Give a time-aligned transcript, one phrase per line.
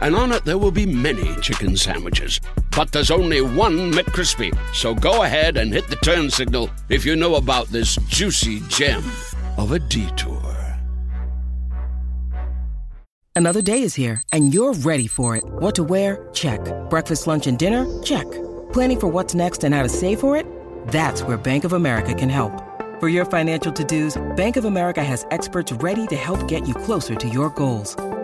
[0.00, 2.40] and on it there will be many chicken sandwiches.
[2.76, 4.56] But there's only one McCrispy.
[4.74, 9.04] So go ahead and hit the turn signal if you know about this juicy gem
[9.56, 10.40] of a detour.
[13.36, 15.44] Another day is here, and you're ready for it.
[15.44, 16.28] What to wear?
[16.34, 16.60] Check.
[16.90, 17.86] Breakfast, lunch, and dinner?
[18.02, 18.30] Check.
[18.74, 20.44] Planning for what's next and how to save for it?
[20.88, 22.52] That's where Bank of America can help.
[23.00, 27.14] For your financial to-dos, Bank of America has experts ready to help get you closer
[27.14, 27.96] to your goals.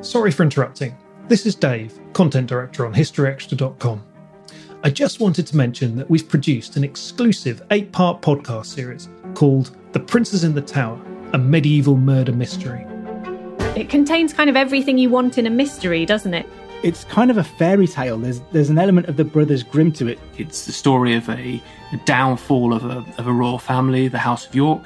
[0.00, 0.96] Sorry for interrupting.
[1.26, 4.04] This is Dave, Content Director on HistoryExtra.com.
[4.84, 9.76] I just wanted to mention that we've produced an exclusive eight part podcast series called
[9.92, 11.00] The Princes in the Tower
[11.32, 12.86] A Medieval Murder Mystery.
[13.76, 16.46] It contains kind of everything you want in a mystery, doesn't it?
[16.84, 18.18] It's kind of a fairy tale.
[18.18, 20.20] There's there's an element of the Brothers Grimm to it.
[20.38, 21.60] It's the story of a,
[21.92, 24.82] a downfall of a, of a royal family, the House of York.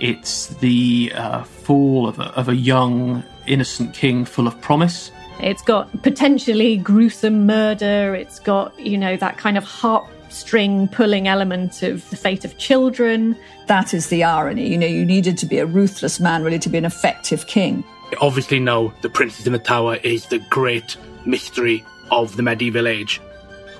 [0.00, 5.10] It's the uh, fall of a, of a young, innocent king full of promise.
[5.40, 8.14] It's got potentially gruesome murder.
[8.14, 13.36] It's got, you know, that kind of heartstring pulling element of the fate of children.
[13.66, 14.68] That is the irony.
[14.68, 17.84] You know, you needed to be a ruthless man, really, to be an effective king.
[18.20, 23.20] Obviously, know The Princes in the Tower is the great mystery of the medieval age.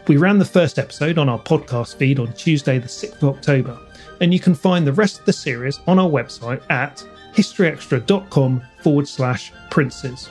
[0.06, 3.78] We ran the first episode on our podcast feed on Tuesday, the 6th of October,
[4.20, 7.04] and you can find the rest of the series on our website at
[7.34, 10.28] historyextra.com forward slash princes.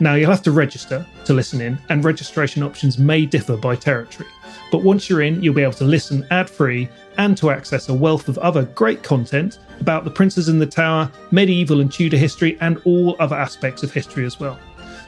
[0.00, 4.28] Now, you'll have to register to listen in, and registration options may differ by territory.
[4.72, 6.88] But once you're in, you'll be able to listen ad free
[7.18, 11.10] and to access a wealth of other great content about the princes in the tower,
[11.30, 14.58] medieval and Tudor history, and all other aspects of history as well.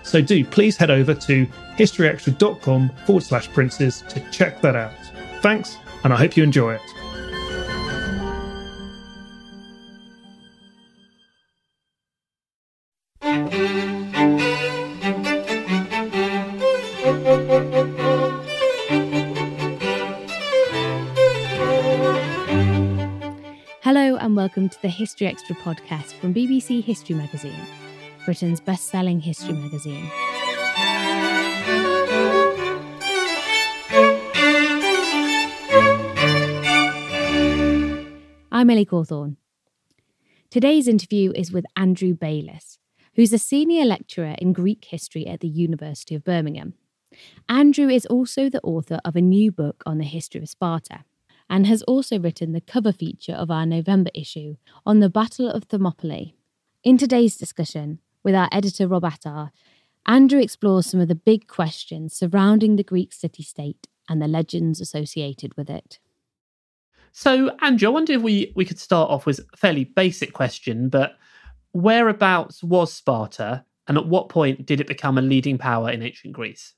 [0.03, 1.47] So do please head over to
[1.77, 4.93] historyextra.com forward slash princes to check that out.
[5.41, 7.02] Thanks, and I hope you enjoy it.
[24.83, 27.67] The History Extra podcast from BBC History Magazine,
[28.25, 30.11] Britain's best selling history magazine.
[38.51, 39.37] I'm Ellie Cawthorne.
[40.51, 42.79] Today's interview is with Andrew Bayliss,
[43.15, 46.75] who's a senior lecturer in Greek history at the University of Birmingham.
[47.49, 51.05] Andrew is also the author of a new book on the history of Sparta
[51.53, 54.57] and has also written the cover feature of our November issue
[54.87, 56.35] on the Battle of Thermopylae.
[56.83, 59.53] In today's discussion with our editor Rob Attar,
[60.07, 64.81] Andrew explores some of the big questions surrounding the Greek city state and the legends
[64.81, 65.99] associated with it.
[67.13, 70.89] So, Andrew, I wonder if we, we could start off with a fairly basic question,
[70.89, 71.19] but
[71.75, 76.33] whereabouts was Sparta and at what point did it become a leading power in ancient
[76.33, 76.73] Greece?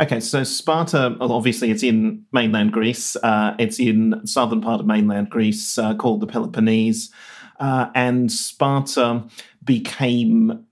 [0.00, 3.16] Okay, so Sparta, obviously, it's in mainland Greece.
[3.16, 7.10] Uh, it's in southern part of mainland Greece uh, called the Peloponnese.
[7.58, 9.24] Uh, and Sparta
[9.64, 10.64] became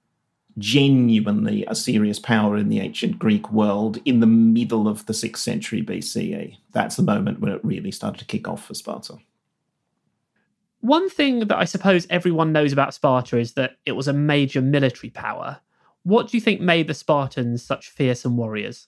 [0.58, 5.38] genuinely a serious power in the ancient Greek world in the middle of the 6th
[5.38, 6.56] century BCE.
[6.72, 9.18] That's the moment when it really started to kick off for Sparta.
[10.80, 14.62] One thing that I suppose everyone knows about Sparta is that it was a major
[14.62, 15.58] military power.
[16.06, 18.86] What do you think made the Spartans such fearsome warriors?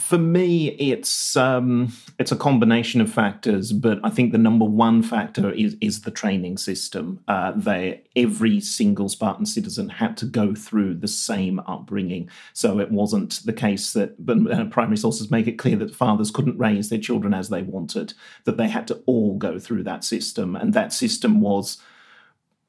[0.00, 5.04] For me, it's um, it's a combination of factors, but I think the number one
[5.04, 7.20] factor is is the training system.
[7.28, 12.90] Uh, they every single Spartan citizen had to go through the same upbringing, so it
[12.90, 14.26] wasn't the case that.
[14.26, 17.62] But uh, primary sources make it clear that fathers couldn't raise their children as they
[17.62, 18.14] wanted;
[18.46, 21.78] that they had to all go through that system, and that system was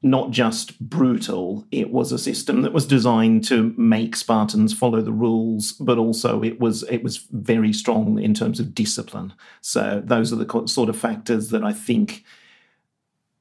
[0.01, 5.11] not just brutal, it was a system that was designed to make Spartans follow the
[5.11, 9.33] rules, but also it was it was very strong in terms of discipline.
[9.61, 12.23] So those are the sort of factors that I think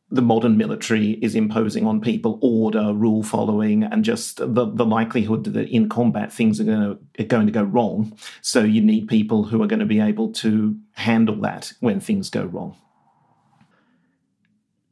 [0.09, 5.45] the modern military is imposing on people order, rule following, and just the, the likelihood
[5.45, 8.17] that in combat things are going, to, are going to go wrong.
[8.41, 12.31] So you need people who are going to be able to handle that when things
[12.31, 12.77] go wrong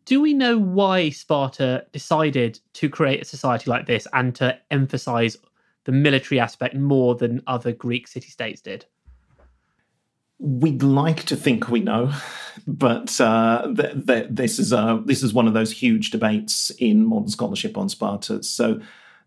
[0.05, 5.37] do we know why Sparta decided to create a society like this and to emphasize
[5.85, 8.87] the military aspect more than other Greek city states did?
[10.39, 12.13] We'd like to think we know,
[12.67, 17.07] but uh, th- th- this is uh, this is one of those huge debates in
[17.07, 18.43] modern scholarship on Sparta.
[18.43, 18.81] So,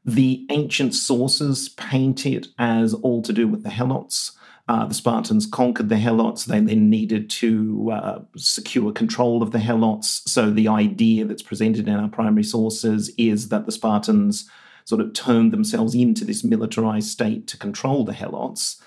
[0.04, 4.38] the ancient sources paint it as all to do with the Helots.
[4.68, 6.46] Uh, the Spartans conquered the Helots.
[6.46, 10.28] They then needed to uh, secure control of the Helots.
[10.28, 14.50] So the idea that's presented in our primary sources is that the Spartans
[14.84, 18.82] sort of turned themselves into this militarized state to control the Helots.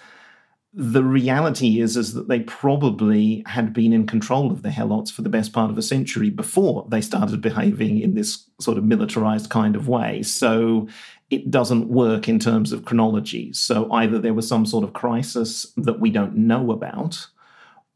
[0.73, 5.23] The reality is, is that they probably had been in control of the Helots for
[5.23, 9.51] the best part of a century before they started behaving in this sort of militarized
[9.51, 10.23] kind of way.
[10.23, 10.89] So
[11.31, 13.53] it doesn't work in terms of chronology.
[13.53, 17.27] So either there was some sort of crisis that we don't know about,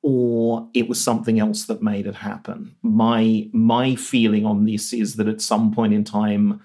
[0.02, 2.76] or it was something else that made it happen.
[2.82, 6.60] My my feeling on this is that at some point in time,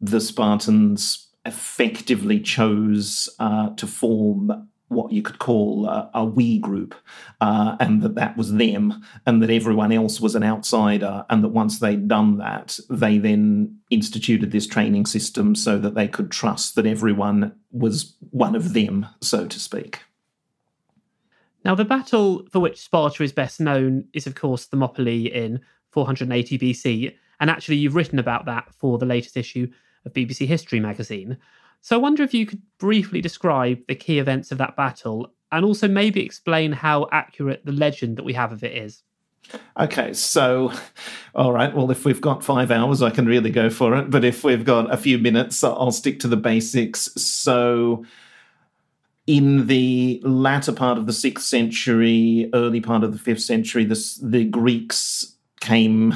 [0.00, 6.94] the Spartans effectively chose uh, to form what you could call a, a we group,
[7.40, 11.48] uh, and that that was them, and that everyone else was an outsider, and that
[11.48, 16.74] once they'd done that, they then instituted this training system so that they could trust
[16.74, 20.00] that everyone was one of them, so to speak.
[21.64, 25.60] Now, the battle for which Sparta is best known is, of course, Thermopylae in
[25.90, 29.68] 480 BC, and actually, you've written about that for the latest issue
[30.04, 31.38] of BBC History magazine.
[31.82, 35.64] So I wonder if you could briefly describe the key events of that battle and
[35.64, 39.02] also maybe explain how accurate the legend that we have of it is.
[39.78, 40.72] Okay, so,
[41.34, 44.10] all right, well, if we've got five hours, I can really go for it.
[44.10, 47.10] But if we've got a few minutes, I'll stick to the basics.
[47.16, 48.04] So,
[49.26, 54.18] in the latter part of the sixth century, early part of the fifth century, the,
[54.22, 56.14] the Greeks came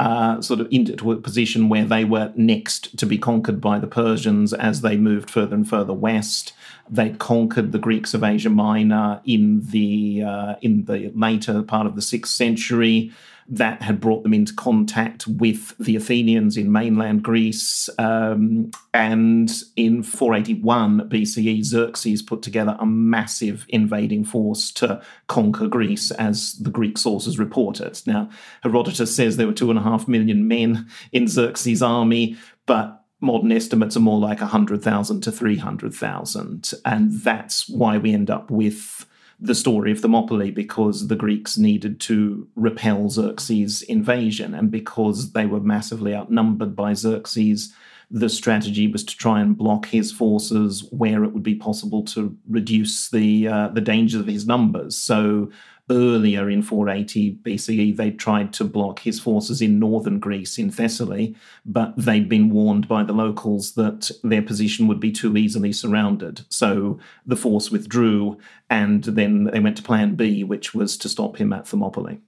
[0.00, 3.86] uh, sort of into a position where they were next to be conquered by the
[3.86, 6.52] Persians as they moved further and further west.
[6.90, 11.96] They conquered the Greeks of Asia Minor in the uh, in the later part of
[11.96, 13.12] the sixth century
[13.48, 17.88] that had brought them into contact with the Athenians in mainland Greece.
[17.98, 26.10] Um, and in 481 BCE, Xerxes put together a massive invading force to conquer Greece,
[26.12, 28.02] as the Greek sources report it.
[28.06, 28.30] Now,
[28.62, 32.36] Herodotus says there were two and a half million men in Xerxes' army,
[32.66, 36.72] but modern estimates are more like 100,000 to 300,000.
[36.84, 39.06] And that's why we end up with
[39.40, 45.46] the story of Thermopylae because the Greeks needed to repel Xerxes' invasion, and because they
[45.46, 47.72] were massively outnumbered by Xerxes,
[48.10, 52.36] the strategy was to try and block his forces where it would be possible to
[52.48, 54.96] reduce the uh, the dangers of his numbers.
[54.96, 55.50] So
[55.90, 61.34] earlier in 480 BCE, they tried to block his forces in northern Greece, in Thessaly,
[61.66, 66.42] but they'd been warned by the locals that their position would be too easily surrounded.
[66.48, 68.38] So the force withdrew,
[68.70, 72.18] and then they went to plan B, which was to stop him at Thermopylae.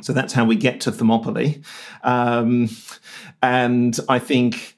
[0.00, 1.62] So that's how we get to Thermopylae.
[2.02, 2.68] Um,
[3.42, 4.71] and I think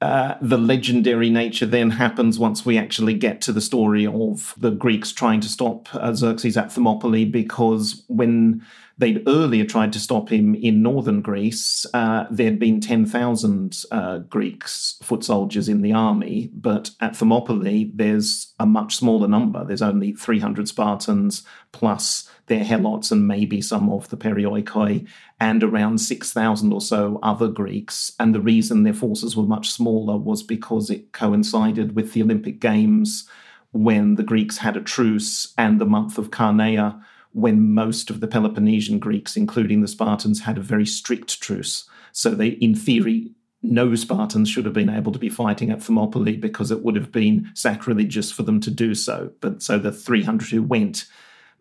[0.00, 4.70] uh, the legendary nature then happens once we actually get to the story of the
[4.70, 8.64] Greeks trying to stop uh, Xerxes at Thermopylae, because when
[8.96, 14.98] they'd earlier tried to stop him in northern Greece, uh, there'd been 10,000 uh, Greeks,
[15.02, 19.64] foot soldiers in the army, but at Thermopylae, there's a much smaller number.
[19.64, 25.06] There's only 300 Spartans plus their helots and maybe some of the perioikoi,
[25.40, 28.12] and around 6,000 or so other Greeks.
[28.18, 32.60] And the reason their forces were much smaller was because it coincided with the Olympic
[32.60, 33.28] Games
[33.72, 37.00] when the Greeks had a truce and the month of Carneia
[37.32, 41.88] when most of the Peloponnesian Greeks, including the Spartans, had a very strict truce.
[42.12, 46.36] So they, in theory, no Spartans should have been able to be fighting at Thermopylae
[46.36, 49.32] because it would have been sacrilegious for them to do so.
[49.40, 51.06] But so the 300 who went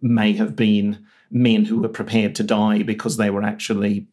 [0.02, 4.08] may have been men who were prepared to die because they were actually,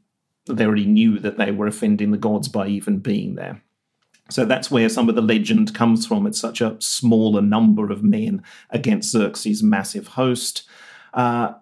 [0.46, 3.62] they already knew that they were offending the gods by even being there.
[4.30, 6.26] So that's where some of the legend comes from.
[6.26, 10.66] It's such a smaller number of men against Xerxes' massive host.
[11.12, 11.54] Uh,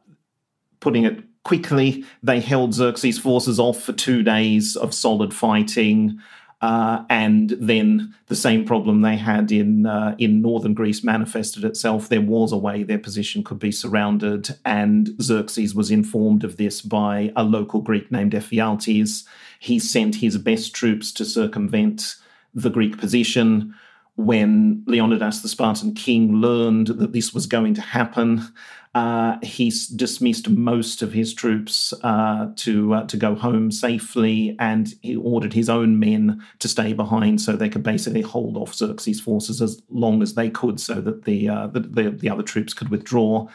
[0.78, 6.20] putting it quickly, they held Xerxes' forces off for two days of solid fighting.
[6.62, 12.08] Uh, and then the same problem they had in uh, in northern Greece manifested itself.
[12.08, 16.80] There was a way their position could be surrounded, and Xerxes was informed of this
[16.80, 19.24] by a local Greek named Ephialtes.
[19.58, 22.14] He sent his best troops to circumvent
[22.54, 23.74] the Greek position.
[24.14, 28.46] When Leonidas, the Spartan king, learned that this was going to happen,
[28.94, 34.94] uh, he dismissed most of his troops uh, to uh, to go home safely, and
[35.00, 39.20] he ordered his own men to stay behind, so they could basically hold off Xerxes'
[39.20, 42.74] forces as long as they could, so that the uh, the, the, the other troops
[42.74, 43.48] could withdraw.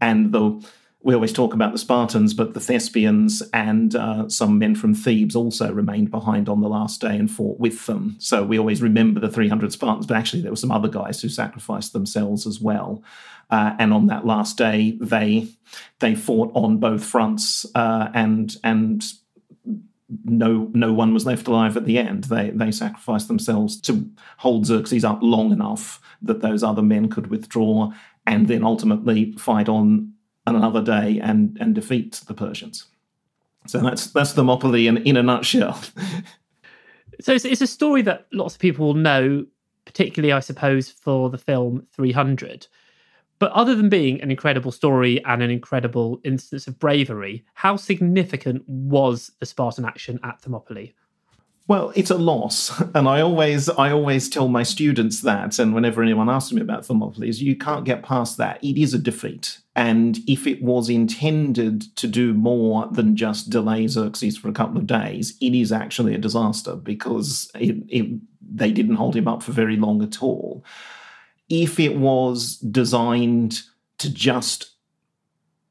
[0.00, 0.64] And the
[1.04, 5.36] we always talk about the Spartans, but the Thespians and uh, some men from Thebes
[5.36, 8.16] also remained behind on the last day and fought with them.
[8.18, 11.28] So we always remember the 300 Spartans, but actually there were some other guys who
[11.28, 13.02] sacrificed themselves as well.
[13.50, 15.48] Uh, and on that last day, they
[16.00, 19.04] they fought on both fronts, uh, and and
[20.24, 22.24] no no one was left alive at the end.
[22.24, 24.08] They they sacrificed themselves to
[24.38, 27.92] hold Xerxes up long enough that those other men could withdraw,
[28.26, 30.14] and then ultimately fight on
[30.46, 32.86] another day and and defeat the Persians.
[33.66, 35.80] So that's that's Thermopylae in, in a nutshell.
[37.20, 39.46] so it's, it's a story that lots of people know,
[39.84, 42.66] particularly, I suppose, for the film 300.
[43.38, 48.66] But other than being an incredible story and an incredible instance of bravery, how significant
[48.68, 50.94] was the Spartan action at Thermopylae?
[51.66, 55.58] Well, it's a loss, and I always I always tell my students that.
[55.58, 58.62] And whenever anyone asks me about Thermopylae, you can't get past that.
[58.62, 63.86] It is a defeat, and if it was intended to do more than just delay
[63.86, 68.70] Xerxes for a couple of days, it is actually a disaster because it, it, they
[68.70, 70.62] didn't hold him up for very long at all.
[71.48, 73.60] If it was designed
[73.98, 74.73] to just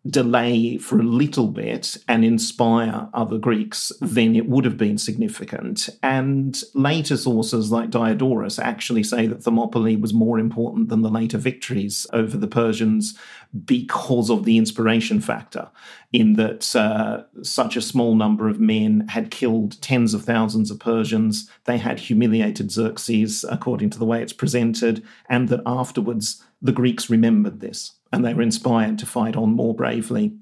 [0.06, 5.88] delay for a little bit and inspire other Greeks, then it would have been significant.
[6.02, 11.38] And later sources like Diodorus actually say that Thermopylae was more important than the later
[11.38, 13.18] victories over the Persians
[13.66, 15.70] because of the inspiration factor,
[16.12, 20.80] in that uh, such a small number of men had killed tens of thousands of
[20.80, 21.50] Persians.
[21.66, 27.10] They had humiliated Xerxes, according to the way it's presented, and that afterwards the Greeks
[27.10, 30.34] remembered this and they were inspired to fight on more bravely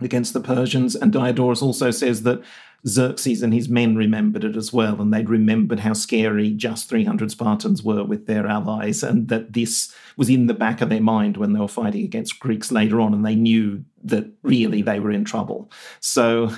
[0.00, 0.94] against the Persians.
[0.94, 2.42] And Diodorus also says that
[2.86, 7.30] Xerxes and his men remembered it as well, and they'd remembered how scary just 300
[7.30, 11.38] Spartans were with their allies, and that this was in the back of their mind
[11.38, 15.10] when they were fighting against Greeks later on, and they knew that really they were
[15.10, 15.70] in trouble.
[16.00, 16.50] So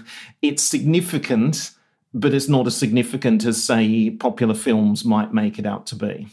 [0.42, 1.70] it's significant,
[2.12, 6.26] but it's not as significant as, say, popular films might make it out to be.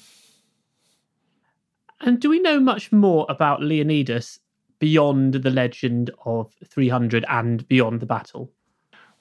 [2.04, 4.40] And do we know much more about Leonidas
[4.78, 8.54] beyond the legend of 300 and beyond the battle?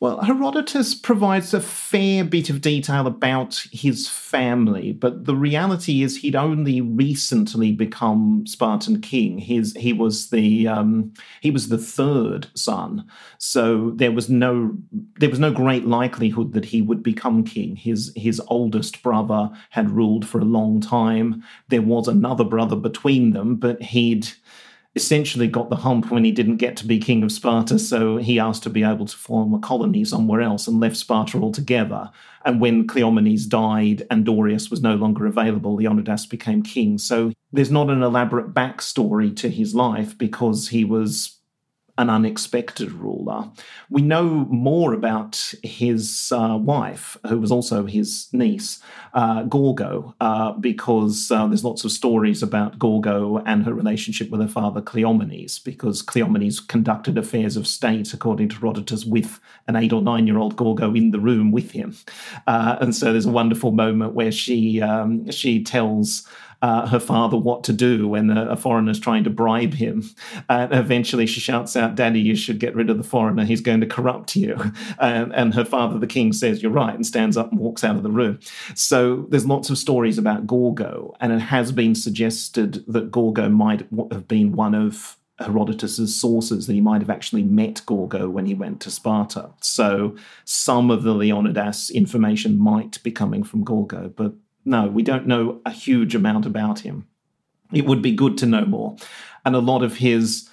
[0.03, 6.17] Well, Herodotus provides a fair bit of detail about his family, but the reality is
[6.17, 9.39] he'd only recently become Spartan king.
[9.39, 13.07] His he was the um, he was the third son,
[13.39, 14.77] so there was no
[15.21, 17.77] there was no great likelihood that he would become king.
[17.77, 21.45] His his oldest brother had ruled for a long time.
[21.69, 24.27] There was another brother between them, but he'd
[24.95, 28.39] essentially got the hump when he didn't get to be king of Sparta, so he
[28.39, 32.11] asked to be able to form a colony somewhere else and left Sparta altogether.
[32.45, 36.99] And when Cleomenes died and Dorieus was no longer available, Leonidas became king.
[36.99, 41.39] So there's not an elaborate backstory to his life because he was
[42.03, 43.49] an unexpected ruler.
[43.89, 48.81] We know more about his uh, wife, who was also his niece,
[49.15, 54.41] uh, Gorgo, uh, because uh, there's lots of stories about Gorgo and her relationship with
[54.41, 59.93] her father Cleomenes, because Cleomenes conducted affairs of state, according to Herodotus, with an eight
[59.93, 61.97] or nine year old Gorgo in the room with him.
[62.49, 66.27] Uh, and so there's a wonderful moment where she um, she tells
[66.63, 70.09] uh, her father what to do when a, a foreigner's trying to bribe him.
[70.49, 73.45] And eventually she shouts out, Daddy, you should get rid of the foreigner.
[73.45, 74.73] He's going to corrupt you.
[74.99, 77.97] And, and her father, the king, says, You're right, and stands up and walks out
[77.97, 78.39] of the room.
[78.75, 83.87] So there's lots of stories about Gorgo, and it has been suggested that Gorgo might
[84.13, 88.55] have been one of Herodotus's sources that he might have actually met Gorgo when he
[88.55, 89.51] went to Sparta.
[89.61, 90.15] So
[90.45, 95.61] some of the Leonidas information might be coming from Gorgo, but no, we don't know
[95.67, 97.07] a huge amount about him.
[97.73, 98.97] It would be good to know more.
[99.45, 100.49] And a lot of his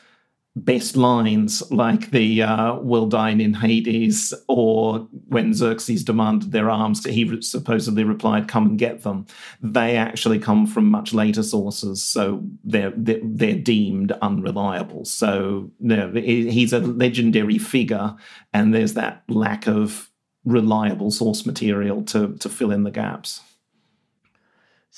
[0.55, 7.05] best lines, like the uh, "Will dine in Hades," or when Xerxes demanded their arms,
[7.05, 9.25] he supposedly replied, "Come and get them."
[9.61, 15.05] They actually come from much later sources, so they're they're, deemed unreliable.
[15.05, 18.15] So no, he's a legendary figure,
[18.53, 20.09] and there's that lack of
[20.45, 23.41] reliable source material to to fill in the gaps.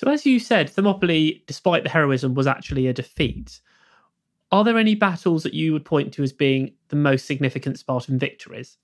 [0.01, 3.61] So, as you said, Thermopylae, despite the heroism, was actually a defeat.
[4.51, 8.17] Are there any battles that you would point to as being the most significant Spartan
[8.17, 8.79] victories?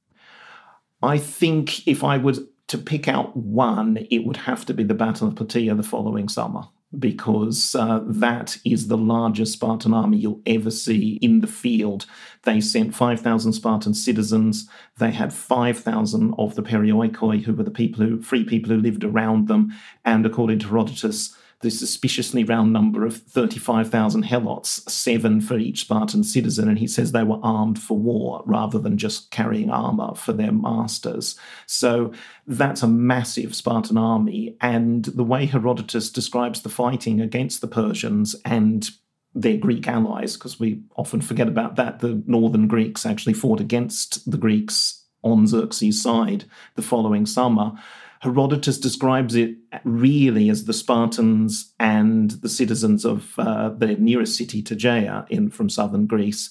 [1.02, 4.94] I think if I was to pick out one, it would have to be the
[4.94, 6.68] Battle of Plataea the following summer
[6.98, 12.06] because uh, that is the largest Spartan army you'll ever see in the field.
[12.44, 14.70] They sent 5,000 Spartan citizens.
[14.98, 19.04] They had 5,000 of the perioikoi, who were the people who, free people who lived
[19.04, 19.74] around them.
[20.06, 26.24] And according to Herodotus, the suspiciously round number of 35,000 helots, seven for each Spartan
[26.24, 30.34] citizen, and he says they were armed for war rather than just carrying armor for
[30.34, 31.38] their masters.
[31.66, 32.12] So
[32.46, 38.36] that's a massive Spartan army, and the way Herodotus describes the fighting against the Persians
[38.46, 38.90] and
[39.34, 42.00] their Greek allies, because we often forget about that.
[42.00, 46.46] The northern Greeks actually fought against the Greeks on Xerxes' side
[46.76, 47.74] the following summer.
[48.22, 54.64] Herodotus describes it really as the Spartans and the citizens of uh, the nearest city,
[54.64, 56.50] Tegea, in from southern Greece,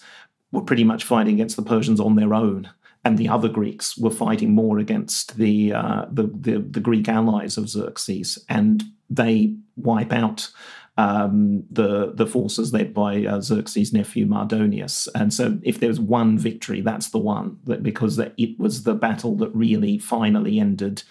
[0.52, 2.70] were pretty much fighting against the Persians on their own,
[3.04, 7.56] and the other Greeks were fighting more against the uh, the, the, the Greek allies
[7.56, 10.50] of Xerxes, and they wipe out
[10.98, 15.08] um, the the forces led by uh, Xerxes' nephew Mardonius.
[15.14, 19.36] And so, if there's one victory, that's the one that because it was the battle
[19.36, 21.02] that really finally ended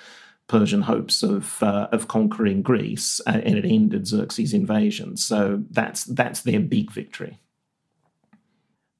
[0.47, 5.17] Persian hopes of uh, of conquering Greece, uh, and it ended Xerxes' invasion.
[5.17, 7.39] So that's that's their big victory.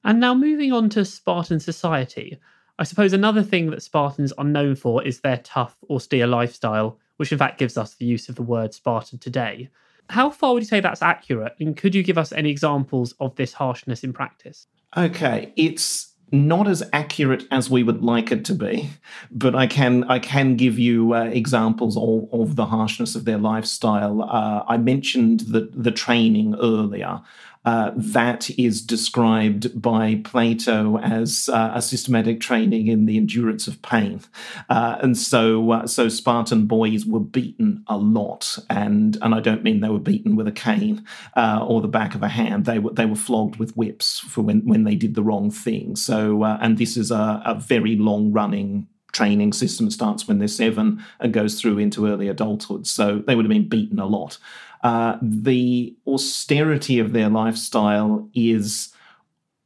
[0.04, 2.38] And now moving on to Spartan society,
[2.78, 7.32] I suppose another thing that Spartans are known for is their tough, austere lifestyle, which
[7.32, 9.68] in fact gives us the use of the word Spartan today.
[10.08, 11.54] How far would you say that's accurate?
[11.58, 14.68] And could you give us any examples of this harshness in practice?
[14.96, 18.90] Okay, it's not as accurate as we would like it to be,
[19.30, 23.38] but I can I can give you uh, examples of, of the harshness of their
[23.38, 24.22] lifestyle.
[24.22, 27.20] Uh, I mentioned the the training earlier.
[27.66, 33.82] Uh, that is described by Plato as uh, a systematic training in the endurance of
[33.82, 34.20] pain,
[34.68, 39.64] uh, and so uh, so Spartan boys were beaten a lot, and and I don't
[39.64, 42.66] mean they were beaten with a cane uh, or the back of a hand.
[42.66, 45.96] They were they were flogged with whips for when when they did the wrong thing.
[45.96, 50.46] So uh, and this is a, a very long running training system starts when they're
[50.46, 52.86] seven and goes through into early adulthood.
[52.86, 54.36] So they would have been beaten a lot.
[54.82, 58.92] Uh, the austerity of their lifestyle is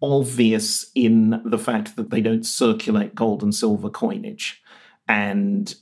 [0.03, 4.63] obvious in the fact that they don't circulate gold and silver coinage.
[5.09, 5.75] And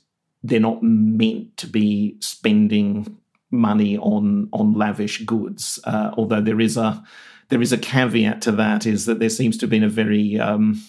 [0.43, 3.17] they're not meant to be spending
[3.51, 5.79] money on on lavish goods.
[5.83, 7.03] Uh, although there is a
[7.49, 10.39] there is a caveat to that is that there seems to have been a very
[10.39, 10.81] um,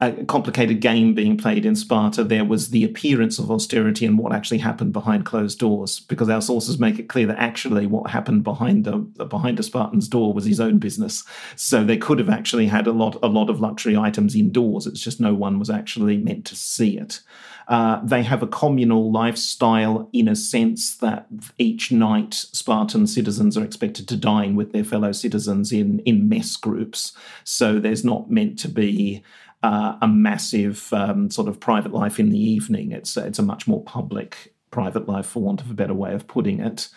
[0.00, 4.32] a complicated game being played in Sparta, there was the appearance of austerity and what
[4.32, 8.44] actually happened behind closed doors, because our sources make it clear that actually what happened
[8.44, 11.24] behind the behind a Spartan's door was his own business.
[11.56, 14.86] So they could have actually had a lot a lot of luxury items indoors.
[14.86, 17.20] It's just no one was actually meant to see it.
[17.66, 21.26] Uh, they have a communal lifestyle in a sense that
[21.58, 26.56] each night Spartan citizens are expected to dine with their fellow citizens in, in mess
[26.56, 27.12] groups.
[27.44, 29.22] So there's not meant to be
[29.62, 32.92] uh, a massive um, sort of private life in the evening.
[32.92, 36.26] It's it's a much more public private life, for want of a better way of
[36.26, 36.88] putting it.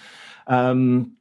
[0.48, 1.14] Um,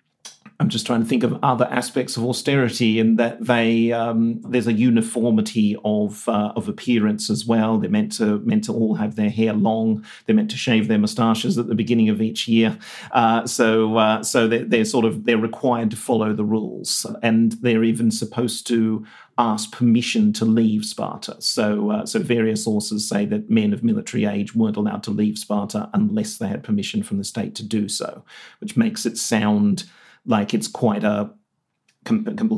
[0.60, 4.66] I'm just trying to think of other aspects of austerity in that they um, there's
[4.66, 7.78] a uniformity of uh, of appearance as well.
[7.78, 10.04] They're meant to meant to all have their hair long.
[10.26, 12.78] They're meant to shave their moustaches at the beginning of each year.
[13.10, 17.52] Uh, so uh, so they're, they're, sort of they're required to follow the rules, and
[17.62, 19.06] they're even supposed to
[19.38, 21.40] ask permission to leave Sparta.
[21.40, 25.38] So uh, so various sources say that men of military age weren't allowed to leave
[25.38, 28.22] Sparta unless they had permission from the state to do so,
[28.60, 29.84] which makes it sound
[30.26, 31.30] like it's quite a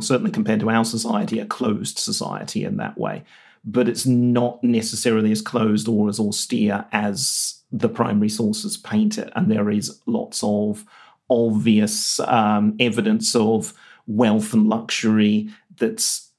[0.01, 3.25] certainly compared to our society, a closed society in that way.
[3.65, 9.33] But it's not necessarily as closed or as austere as the primary sources paint it.
[9.35, 10.85] And there is lots of
[11.31, 13.73] obvious um, evidence of
[14.07, 16.32] wealth and luxury that's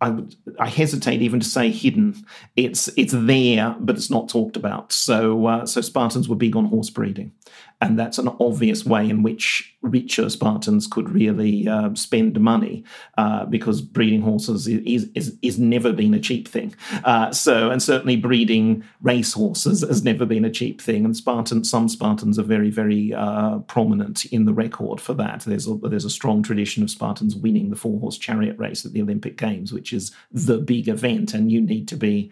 [0.00, 2.22] I would I hesitate even to say hidden.
[2.54, 4.92] It's it's there, but it's not talked about.
[4.92, 7.32] So uh, so Spartans were big on horse breeding,
[7.80, 12.84] and that's an obvious way in which richer Spartans could really uh, spend money
[13.16, 16.74] uh, because breeding horses is, is is never been a cheap thing.
[17.04, 21.06] Uh, so and certainly breeding race horses has never been a cheap thing.
[21.06, 25.40] And Spartans, some Spartans are very very uh, prominent in the record for that.
[25.40, 28.92] There's a, there's a strong tradition of Spartans winning the four horse chariot race at
[28.92, 32.30] the Olympic Games, which is the big event, and you need to be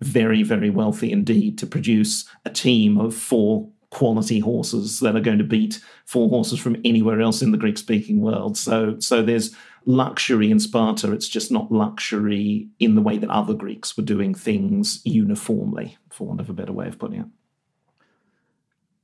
[0.00, 5.38] very, very wealthy indeed to produce a team of four quality horses that are going
[5.38, 8.56] to beat four horses from anywhere else in the Greek speaking world.
[8.56, 9.56] So so there's
[9.86, 11.12] luxury in Sparta.
[11.12, 16.26] It's just not luxury in the way that other Greeks were doing things uniformly, for
[16.26, 17.26] want of a better way of putting it.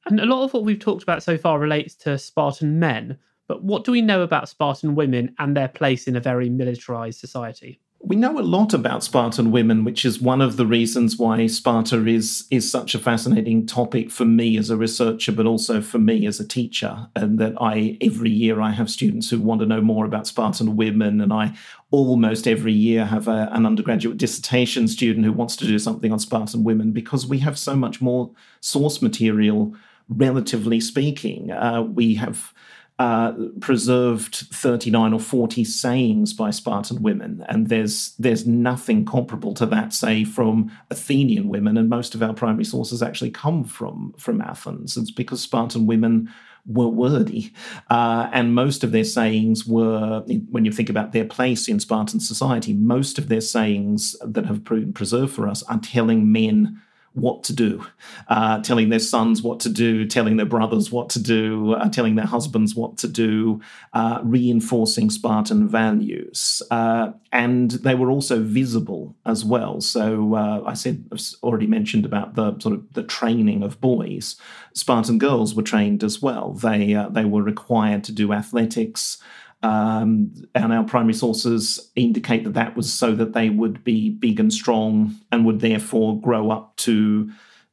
[0.07, 3.65] And a lot of what we've talked about so far relates to Spartan men, but
[3.65, 7.81] what do we know about Spartan women and their place in a very militarized society?
[8.07, 12.07] We know a lot about Spartan women, which is one of the reasons why Sparta
[12.07, 16.27] is is such a fascinating topic for me as a researcher, but also for me
[16.27, 17.09] as a teacher.
[17.17, 20.77] And that I every year I have students who want to know more about Spartan
[20.77, 21.57] women, and I
[21.91, 26.19] almost every year have a, an undergraduate dissertation student who wants to do something on
[26.19, 29.75] Spartan women because we have so much more source material,
[30.09, 31.51] relatively speaking.
[31.51, 32.53] Uh, we have
[32.99, 39.67] uh, preserved 39 or 40 sayings by Spartan women, and there's there's nothing comparable to
[39.67, 44.41] that, say, from Athenian women, and most of our primary sources actually come from from
[44.41, 44.97] Athens.
[44.97, 46.33] It's because Spartan women
[46.67, 47.53] were wordy,
[47.91, 52.21] uh, and most of their sayings were, when you think about their place in Spartan
[52.21, 56.81] society, most of their sayings that have been preserved for us are telling men
[57.15, 57.85] what to do,
[58.29, 62.17] uh, telling their sons what to do, telling their brothers what to do, uh, telling
[62.17, 63.61] their husbands what to do,
[63.93, 66.61] uh, reinforcing Spartan values.
[66.71, 69.81] Uh, and they were also visible as well.
[69.81, 74.37] So uh, I said, I've already mentioned about the sort of the training of boys.
[74.73, 76.53] Spartan girls were trained as well.
[76.53, 79.19] They uh, they were required to do athletics.
[79.65, 84.39] Um, and our primary sources indicate that that was so that they would be big
[84.39, 87.31] and strong and would therefore grow up to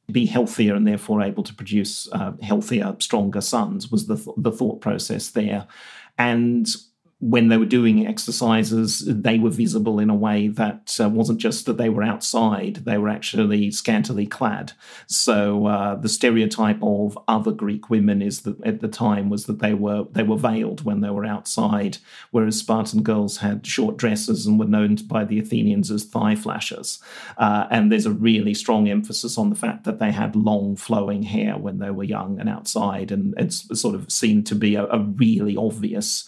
[0.10, 4.54] be healthier and therefore able to produce uh, healthier, stronger sons, was the, th- the
[4.54, 5.67] thought process there.
[6.17, 6.65] And
[7.21, 11.67] when they were doing exercises, they were visible in a way that uh, wasn't just
[11.67, 14.73] that they were outside, they were actually scantily clad.
[15.05, 19.60] So uh, the stereotype of other Greek women is that at the time was that
[19.60, 21.99] they were they were veiled when they were outside,
[22.31, 26.99] whereas Spartan girls had short dresses and were known by the Athenians as thigh flashers.
[27.38, 31.21] Uh, and there's a really strong emphasis on the fact that they had long flowing
[31.21, 34.86] hair when they were young and outside, and it's sort of seemed to be a,
[34.86, 36.27] a really obvious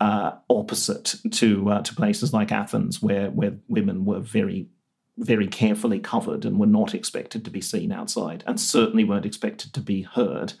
[0.00, 4.68] uh, opposite to uh, to places like Athens, where where women were very
[5.16, 9.72] very carefully covered and were not expected to be seen outside, and certainly weren't expected
[9.72, 10.54] to be heard.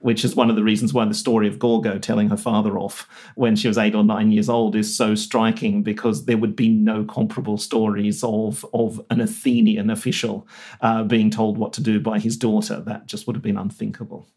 [0.00, 3.08] Which is one of the reasons why the story of Gorgo telling her father off
[3.34, 6.68] when she was eight or nine years old is so striking, because there would be
[6.68, 10.46] no comparable stories of of an Athenian official
[10.82, 12.80] uh, being told what to do by his daughter.
[12.80, 14.28] That just would have been unthinkable.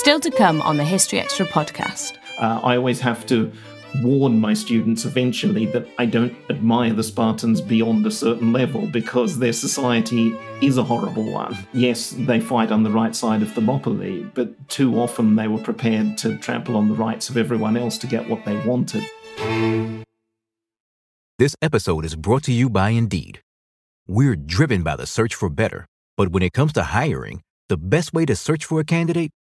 [0.00, 2.16] Still to come on the History Extra podcast.
[2.38, 3.52] Uh, I always have to
[4.02, 9.38] warn my students eventually that I don't admire the Spartans beyond a certain level because
[9.38, 11.54] their society is a horrible one.
[11.74, 16.16] Yes, they fight on the right side of Thermopylae, but too often they were prepared
[16.16, 19.04] to trample on the rights of everyone else to get what they wanted.
[21.38, 23.42] This episode is brought to you by Indeed.
[24.08, 25.84] We're driven by the search for better,
[26.16, 29.30] but when it comes to hiring, the best way to search for a candidate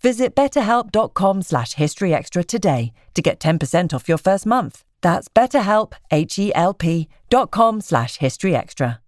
[0.00, 4.84] Visit betterhelp.com slash historyextra today to get 10% off your first month.
[5.02, 8.98] That's betterhelp, H-E-L-P dot com slash historyextra.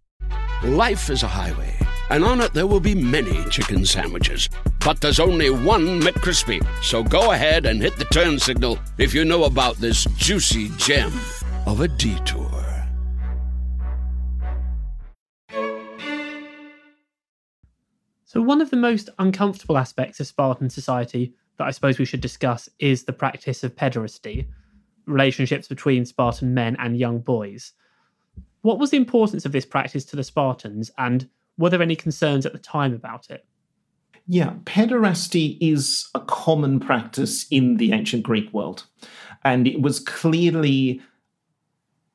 [0.64, 1.74] Life is a highway,
[2.11, 4.48] and on it there will be many chicken sandwiches.
[4.85, 6.66] But there's only one McCrispy.
[6.83, 11.12] So go ahead and hit the turn signal if you know about this juicy gem
[11.66, 12.58] of a detour.
[18.29, 22.21] So, one of the most uncomfortable aspects of Spartan society that I suppose we should
[22.21, 24.47] discuss is the practice of pederasty,
[25.07, 27.73] relationships between Spartan men and young boys.
[28.61, 32.45] What was the importance of this practice to the Spartans, and were there any concerns
[32.45, 33.47] at the time about it?
[34.27, 38.85] Yeah, pederasty is a common practice in the ancient Greek world.
[39.43, 41.01] And it was clearly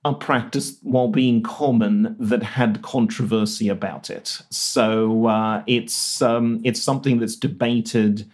[0.06, 4.42] a practice, while being common, that had controversy about it.
[4.50, 8.30] So uh, it's um, it's something that's debated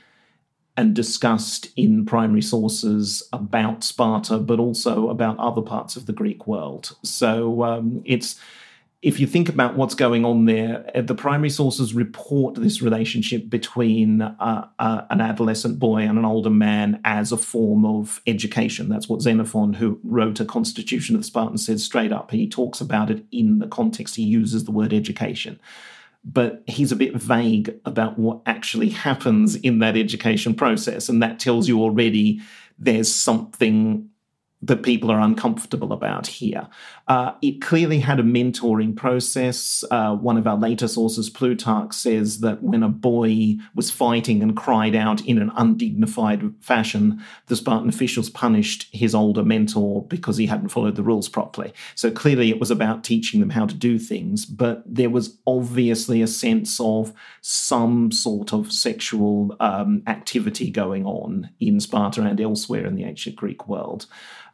[0.75, 6.47] and discussed in primary sources about Sparta, but also about other parts of the Greek
[6.47, 6.95] world.
[7.03, 8.39] So um, it's
[9.01, 13.49] if you think about what's going on there, uh, the primary sources report this relationship
[13.49, 18.89] between uh, uh, an adolescent boy and an older man as a form of education.
[18.89, 22.31] That's what Xenophon, who wrote a Constitution of the Spartans, says straight up.
[22.31, 25.61] He talks about it in the context, he uses the word education.
[26.25, 31.07] But he's a bit vague about what actually happens in that education process.
[31.07, 32.41] And that tells you already
[32.77, 34.09] there's something
[34.61, 36.67] that people are uncomfortable about here.
[37.09, 39.83] Uh, it clearly had a mentoring process.
[39.89, 44.55] Uh, one of our later sources, Plutarch, says that when a boy was fighting and
[44.55, 50.45] cried out in an undignified fashion, the Spartan officials punished his older mentor because he
[50.45, 51.73] hadn't followed the rules properly.
[51.95, 56.21] So clearly it was about teaching them how to do things, but there was obviously
[56.21, 62.85] a sense of some sort of sexual um, activity going on in Sparta and elsewhere
[62.85, 64.05] in the ancient Greek world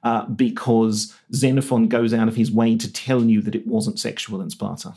[0.05, 4.41] uh, because Xenophon goes out of his way to tell you that it wasn't sexual
[4.41, 4.93] in Sparta.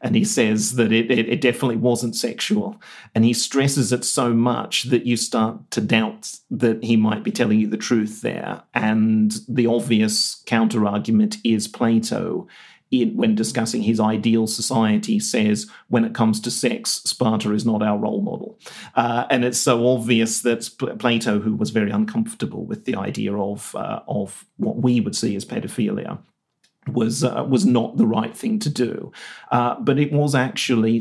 [0.00, 2.80] And he says that it, it, it definitely wasn't sexual.
[3.14, 7.30] And he stresses it so much that you start to doubt that he might be
[7.30, 8.62] telling you the truth there.
[8.74, 12.46] And the obvious counter argument is Plato
[13.02, 17.98] when discussing his ideal society, says when it comes to sex, Sparta is not our
[17.98, 18.58] role model.
[18.94, 23.74] Uh, and it's so obvious that Plato, who was very uncomfortable with the idea of,
[23.74, 26.18] uh, of what we would see as pedophilia,
[26.88, 29.12] was uh, was not the right thing to do.
[29.50, 31.00] Uh, but it was actually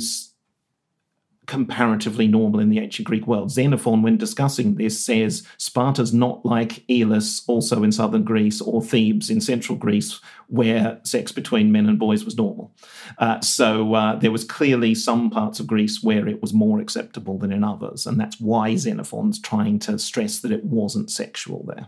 [1.45, 3.51] comparatively normal in the ancient Greek world.
[3.51, 9.29] Xenophon, when discussing this, says Sparta's not like Elis, also in southern Greece, or Thebes
[9.29, 12.73] in central Greece, where sex between men and boys was normal.
[13.17, 17.37] Uh, so uh, there was clearly some parts of Greece where it was more acceptable
[17.37, 21.87] than in others, and that's why Xenophon's trying to stress that it wasn't sexual there.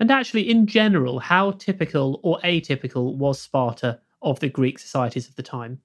[0.00, 5.36] And actually, in general, how typical or atypical was Sparta of the Greek societies of
[5.36, 5.80] the time?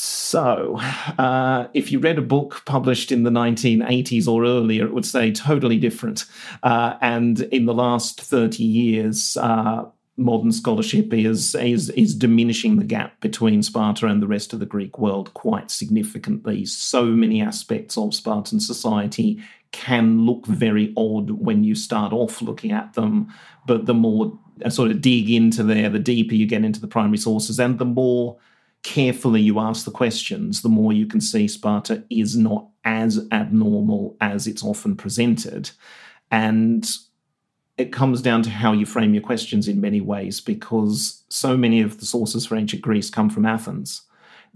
[0.00, 0.76] So,
[1.18, 5.32] uh, if you read a book published in the 1980s or earlier, it would say
[5.32, 6.24] totally different.
[6.62, 12.84] Uh, and in the last 30 years, uh, modern scholarship is, is, is diminishing the
[12.84, 16.64] gap between Sparta and the rest of the Greek world quite significantly.
[16.64, 22.72] So many aspects of Spartan society can look very odd when you start off looking
[22.72, 23.32] at them,
[23.66, 26.86] but the more uh, sort of dig into there, the deeper you get into the
[26.86, 28.38] primary sources, and the more
[28.82, 34.16] carefully you ask the questions, the more you can see Sparta is not as abnormal
[34.20, 35.70] as it's often presented.
[36.30, 36.88] And
[37.76, 41.80] it comes down to how you frame your questions in many ways, because so many
[41.80, 44.02] of the sources for ancient Greece come from Athens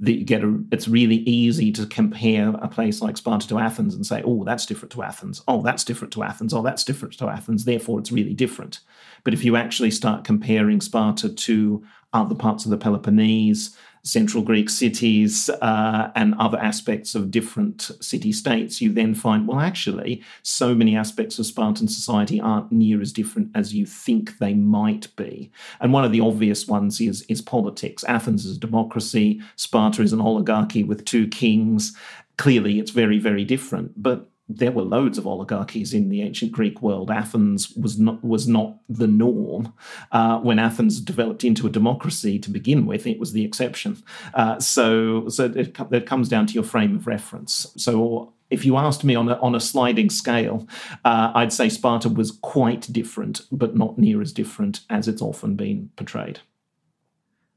[0.03, 3.95] that you get a, it's really easy to compare a place like Sparta to Athens
[3.95, 5.43] and say, oh, that's different to Athens.
[5.47, 6.53] Oh, that's different to Athens.
[6.53, 7.65] Oh, that's different to Athens.
[7.65, 8.81] Therefore, it's really different.
[9.23, 14.69] But if you actually start comparing Sparta to other parts of the Peloponnese, central Greek
[14.69, 20.75] cities uh, and other aspects of different city states, you then find, well, actually, so
[20.75, 25.53] many aspects of Spartan society aren't near as different as you think they might be.
[25.81, 28.03] And one of the obvious ones is, is politics.
[28.05, 31.97] Athens is a democracy, Sparta is an oligarchy with two kings.
[32.39, 33.93] Clearly, it's very, very different.
[34.03, 37.11] But there were loads of oligarchies in the ancient Greek world.
[37.11, 39.73] Athens was not was not the norm.
[40.11, 44.03] Uh, when Athens developed into a democracy to begin with, it was the exception.
[44.35, 47.67] Uh, so, so it, it comes down to your frame of reference.
[47.77, 50.69] So, if you asked me on a, on a sliding scale,
[51.05, 55.57] uh, I'd say Sparta was quite different, but not near as different as it's often
[55.57, 56.41] been portrayed.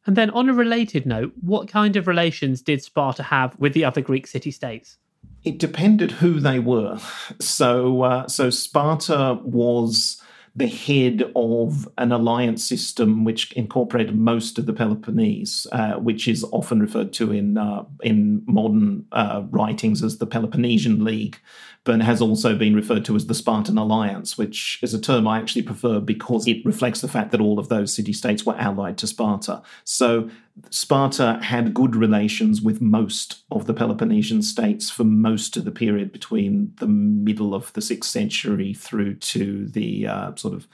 [0.05, 3.85] And then, on a related note, what kind of relations did Sparta have with the
[3.85, 4.97] other Greek city states?
[5.45, 6.99] It depended who they were.
[7.39, 10.21] So, uh, so Sparta was
[10.55, 16.45] the head of an alliance system which incorporated most of the Peloponnese, uh, which is
[16.45, 21.39] often referred to in uh, in modern uh, writings as the Peloponnesian League,
[21.85, 25.37] but has also been referred to as the Spartan Alliance, which is a term I
[25.37, 28.97] actually prefer because it reflects the fact that all of those city states were allied
[28.97, 29.61] to Sparta.
[29.83, 30.29] So
[30.71, 36.11] Sparta had good relations with most of the Peloponnesian states for most of the period
[36.11, 40.67] between the middle of the sixth century through to the uh, sort of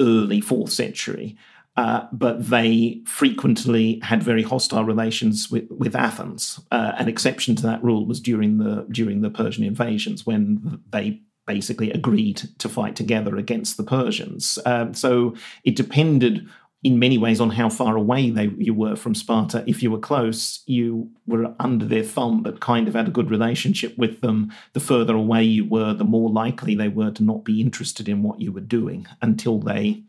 [0.00, 1.36] early fourth century.
[1.76, 6.58] Uh, but they frequently had very hostile relations with, with Athens.
[6.70, 11.20] Uh, an exception to that rule was during the during the Persian invasions, when they
[11.46, 14.58] basically agreed to fight together against the Persians.
[14.64, 15.34] Um, so
[15.64, 16.48] it depended
[16.82, 19.64] in many ways on how far away they you were from Sparta.
[19.66, 23.30] If you were close, you were under their thumb, but kind of had a good
[23.30, 24.52] relationship with them.
[24.72, 28.22] The further away you were, the more likely they were to not be interested in
[28.22, 30.02] what you were doing until they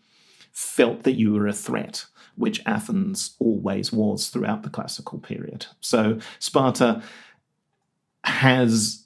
[0.57, 2.03] felt that you were a threat,
[2.35, 5.67] which Athens always was throughout the classical period.
[5.81, 7.03] So Sparta
[8.23, 9.03] has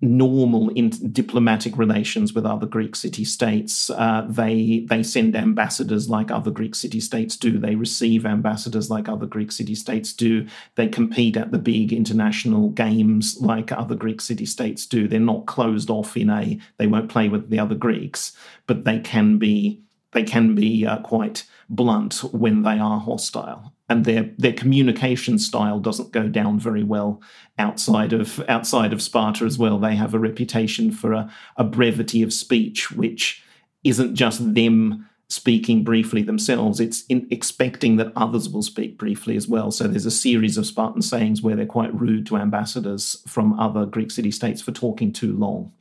[0.00, 3.90] normal in diplomatic relations with other Greek city states.
[3.90, 7.58] Uh, they they send ambassadors like other Greek city states do.
[7.58, 10.48] They receive ambassadors like other Greek city states do.
[10.74, 15.06] They compete at the big international games like other Greek city states do.
[15.06, 18.32] They're not closed off in a they won't play with the other Greeks,
[18.66, 19.80] but they can be
[20.12, 25.80] they can be uh, quite blunt when they are hostile and their their communication style
[25.80, 27.20] doesn't go down very well
[27.58, 29.78] outside of outside of Sparta as well.
[29.78, 33.42] They have a reputation for a, a brevity of speech which
[33.84, 39.70] isn't just them speaking briefly themselves it's expecting that others will speak briefly as well.
[39.70, 43.84] So there's a series of spartan sayings where they're quite rude to ambassadors from other
[43.84, 45.72] greek city states for talking too long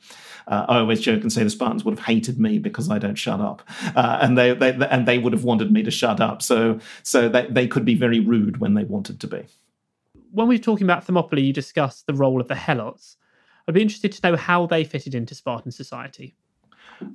[0.47, 3.15] uh, I always joke and say the Spartans would have hated me because I don't
[3.15, 3.61] shut up,
[3.95, 6.41] uh, and they, they, and they would have wanted me to shut up.
[6.41, 9.45] So so they, they could be very rude when they wanted to be.
[10.31, 13.15] When we are talking about Thermopylae, you discussed the role of the Helots.
[13.67, 16.35] I'd be interested to know how they fitted into Spartan society.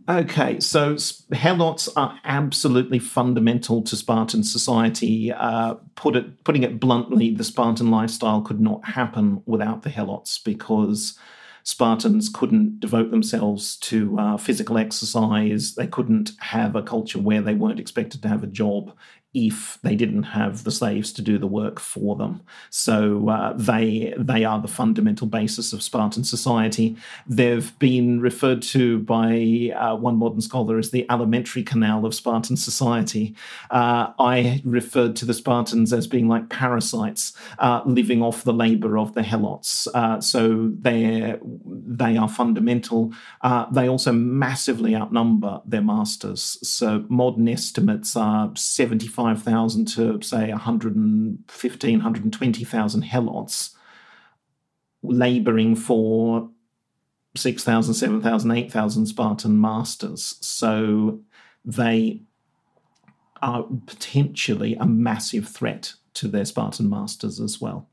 [0.08, 5.32] Okay, so helots are absolutely fundamental to Spartan society.
[5.32, 10.38] Uh, put it, putting it bluntly, the Spartan lifestyle could not happen without the helots
[10.42, 11.18] because
[11.64, 15.74] Spartans couldn't devote themselves to uh, physical exercise.
[15.74, 18.96] They couldn't have a culture where they weren't expected to have a job
[19.34, 22.42] if they didn't have the slaves to do the work for them.
[22.68, 26.96] So uh, they they are the fundamental basis of Spartan society.
[27.26, 32.56] They've been referred to by uh, one modern scholar as the alimentary canal of Spartan
[32.58, 33.34] society.
[33.70, 38.98] Uh, I referred to the Spartans as being like parasites uh, living off the labor
[38.98, 39.88] of the helots.
[39.94, 43.12] Uh, so they they are fundamental.
[43.40, 46.58] Uh, they also massively outnumber their masters.
[46.62, 53.74] So modern estimates are seventy five 75,000 to say 115, 120,000 helots
[55.02, 56.50] laboring for
[57.36, 60.36] 6,000, 7,000, 8,000 Spartan masters.
[60.40, 61.20] So
[61.64, 62.22] they
[63.40, 67.88] are potentially a massive threat to their Spartan masters as well.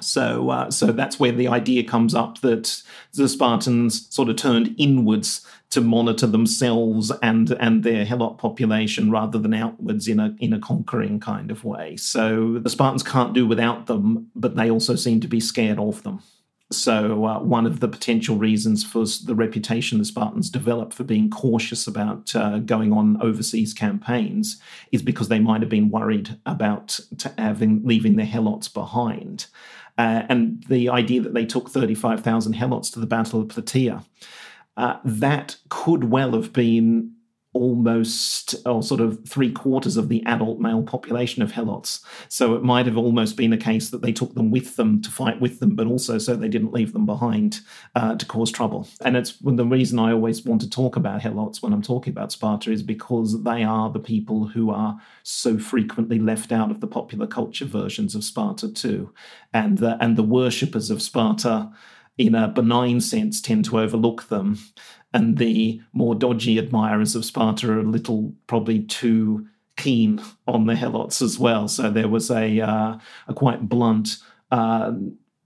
[0.00, 2.82] So, uh, so that's where the idea comes up that
[3.14, 9.38] the Spartans sort of turned inwards to monitor themselves and and their Helot population rather
[9.38, 11.96] than outwards in a in a conquering kind of way.
[11.96, 16.02] So the Spartans can't do without them, but they also seem to be scared of
[16.02, 16.20] them.
[16.72, 21.30] So uh, one of the potential reasons for the reputation the Spartans developed for being
[21.30, 24.60] cautious about uh, going on overseas campaigns
[24.90, 26.98] is because they might have been worried about
[27.38, 29.46] having leaving their Helots behind.
[29.98, 34.04] Uh, and the idea that they took 35,000 helots to the Battle of Plataea,
[34.76, 37.15] uh, that could well have been
[37.56, 42.00] almost or sort of three quarters of the adult male population of helots.
[42.28, 45.10] So it might have almost been a case that they took them with them to
[45.10, 47.60] fight with them, but also so they didn't leave them behind
[47.94, 48.86] uh, to cause trouble.
[49.00, 52.32] And it's the reason I always want to talk about helots when I'm talking about
[52.32, 56.86] Sparta is because they are the people who are so frequently left out of the
[56.86, 59.12] popular culture versions of Sparta too,
[59.52, 61.72] and the, and the worshippers of Sparta
[62.18, 64.58] in a benign sense tend to overlook them
[65.16, 69.46] and the more dodgy admirers of Sparta are a little probably too
[69.76, 71.68] keen on the Helots as well.
[71.68, 74.18] So there was a uh, a quite blunt.
[74.50, 74.92] Uh,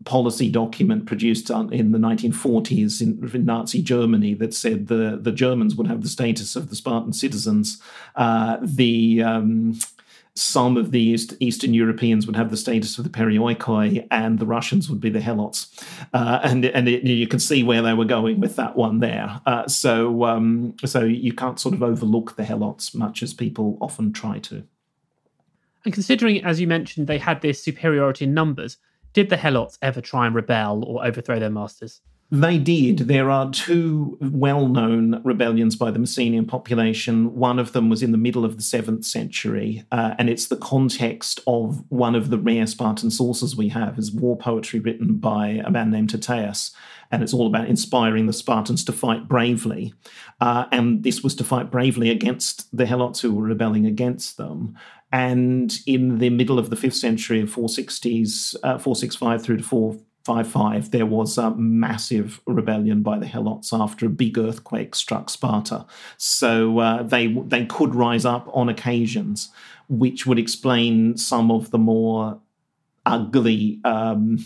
[0.07, 5.75] policy document produced in the 1940s in, in, Nazi Germany that said the, the Germans
[5.75, 7.83] would have the status of the Spartan citizens.
[8.17, 9.79] Uh, the um,
[10.41, 14.47] some of the East, Eastern Europeans would have the status of the perioikoi, and the
[14.47, 15.69] Russians would be the helots.
[16.15, 19.41] Uh, and and it, you can see where they were going with that one there.
[19.47, 24.13] Uh, so um, so you can't sort of overlook the helots much as people often
[24.13, 24.65] try to.
[25.85, 28.79] And considering, as you mentioned, they had this superiority in numbers,
[29.13, 32.01] did the helots ever try and rebel or overthrow their masters?
[32.33, 32.99] They did.
[32.99, 37.35] There are two well known rebellions by the Messenian population.
[37.35, 40.57] One of them was in the middle of the 7th century, uh, and it's the
[40.57, 45.61] context of one of the rare Spartan sources we have is war poetry written by
[45.65, 46.71] a man named Tyrtaeus.
[47.11, 49.93] And it's all about inspiring the Spartans to fight bravely.
[50.41, 54.79] Uh, and this was to fight bravely against the Helots who were rebelling against them.
[55.11, 60.91] And in the middle of the 5th century, 460s, uh, 465 through to 4 5
[60.91, 65.87] there was a massive rebellion by the Helots after a big earthquake struck Sparta.
[66.17, 69.51] So uh, they, they could rise up on occasions,
[69.89, 72.39] which would explain some of the more
[73.07, 73.81] ugly.
[73.85, 74.39] Um,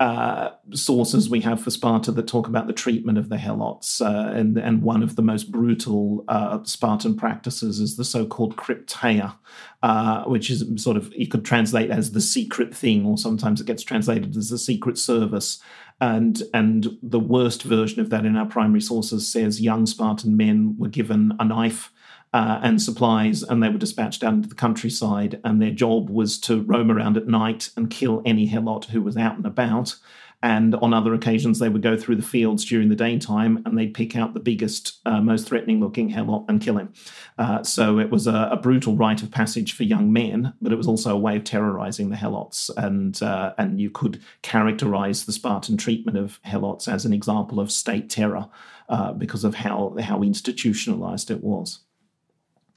[0.00, 4.32] uh, sources we have for Sparta that talk about the treatment of the Helots, uh,
[4.32, 9.36] and and one of the most brutal uh, Spartan practices is the so-called crypteia,
[9.82, 13.66] uh, which is sort of you could translate as the secret thing, or sometimes it
[13.66, 15.60] gets translated as the secret service.
[16.00, 20.74] And and the worst version of that in our primary sources says young Spartan men
[20.76, 21.92] were given a knife
[22.32, 25.40] uh, and supplies, and they were dispatched out into the countryside.
[25.44, 29.16] And their job was to roam around at night and kill any helot who was
[29.16, 29.96] out and about.
[30.44, 33.94] And on other occasions, they would go through the fields during the daytime and they'd
[33.94, 36.92] pick out the biggest, uh, most threatening looking helot and kill him.
[37.38, 40.76] Uh, so it was a, a, brutal rite of passage for young men, but it
[40.76, 42.70] was also a way of terrorizing the helots.
[42.76, 47.70] And, uh, and you could characterize the Spartan treatment of helots as an example of
[47.70, 48.48] state terror
[48.88, 51.78] uh, because of how, how institutionalized it was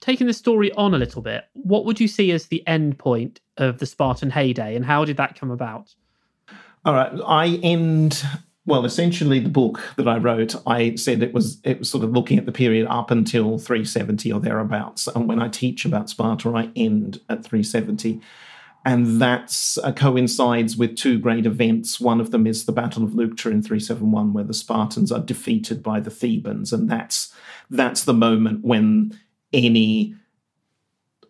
[0.06, 3.42] taking the story on a little bit, what would you see as the end point
[3.58, 5.96] of the Spartan heyday and how did that come about?
[6.86, 8.24] All right, I end
[8.68, 12.12] well, essentially the book that I wrote, I said it was it was sort of
[12.12, 15.08] looking at the period up until 370 or thereabouts.
[15.08, 18.22] And when I teach about Sparta, I end at 370.
[18.88, 22.00] And that uh, coincides with two great events.
[22.00, 25.82] One of them is the Battle of Leuctra in 371, where the Spartans are defeated
[25.82, 26.72] by the Thebans.
[26.72, 27.34] And that's
[27.70, 29.20] that's the moment when
[29.56, 30.16] any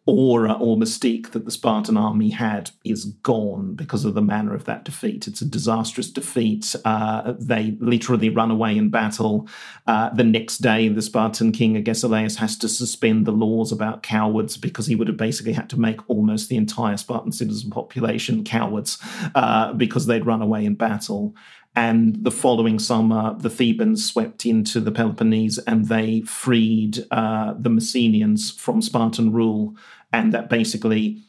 [0.07, 4.65] aura or mystique that the Spartan army had is gone because of the manner of
[4.65, 5.27] that defeat.
[5.27, 6.75] It's a disastrous defeat.
[6.85, 9.47] Uh, they literally run away in battle.
[9.87, 14.57] Uh, the next day, the Spartan king Agesilaus has to suspend the laws about cowards
[14.57, 18.99] because he would have basically had to make almost the entire Spartan citizen population cowards
[19.33, 21.33] uh, because they'd run away in battle.
[21.75, 27.69] And the following summer, the Thebans swept into the Peloponnese and they freed uh, the
[27.69, 29.75] Messenians from Spartan rule.
[30.13, 31.21] And that basically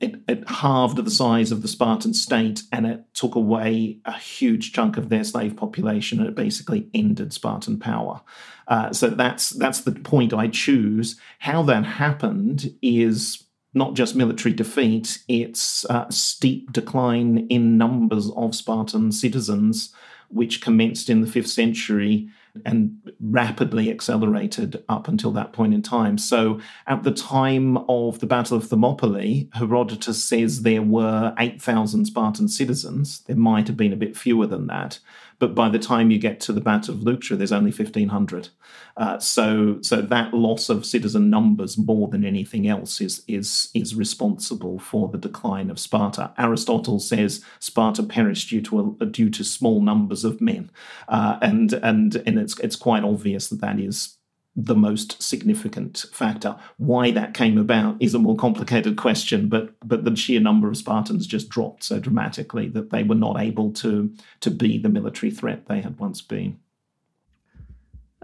[0.00, 4.72] it, it, halved the size of the Spartan state and it took away a huge
[4.72, 8.22] chunk of their slave population and it basically ended Spartan power.
[8.66, 11.16] Uh, so that's that's the point I choose.
[11.40, 13.44] How that happened is
[13.74, 19.94] not just military defeat, it's a steep decline in numbers of Spartan citizens,
[20.28, 22.28] which commenced in the fifth century
[22.64, 26.18] and rapidly accelerated up until that point in time.
[26.18, 32.48] So, at the time of the Battle of Thermopylae, Herodotus says there were 8,000 Spartan
[32.48, 33.20] citizens.
[33.20, 34.98] There might have been a bit fewer than that.
[35.40, 38.50] But by the time you get to the Battle of Leuctra, there's only 1,500.
[38.96, 43.94] Uh, so, so that loss of citizen numbers more than anything else is, is, is
[43.94, 46.32] responsible for the decline of Sparta.
[46.36, 50.70] Aristotle says Sparta perished due to, a, due to small numbers of men.
[51.08, 54.16] Uh, and, and, and it's, it's quite obvious that that is
[54.56, 56.56] the most significant factor.
[56.76, 60.76] Why that came about is a more complicated question, but but the sheer number of
[60.76, 65.30] Spartans just dropped so dramatically that they were not able to to be the military
[65.30, 66.58] threat they had once been.